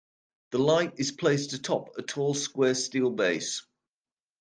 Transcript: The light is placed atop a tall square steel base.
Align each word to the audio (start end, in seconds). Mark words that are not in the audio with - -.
The 0.49 0.57
light 0.57 0.93
is 0.97 1.11
placed 1.11 1.53
atop 1.53 1.89
a 1.95 2.01
tall 2.01 2.33
square 2.33 2.73
steel 2.73 3.11
base. 3.11 3.61